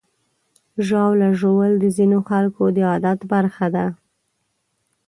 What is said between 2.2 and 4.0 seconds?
خلکو د عادت برخه ده.